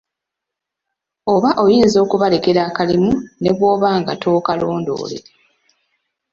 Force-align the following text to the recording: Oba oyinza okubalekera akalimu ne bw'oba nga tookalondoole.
Oba 1.33 1.49
oyinza 1.63 1.97
okubalekera 2.05 2.59
akalimu 2.69 3.13
ne 3.41 3.51
bw'oba 3.57 3.89
nga 3.99 4.13
tookalondoole. 4.21 5.19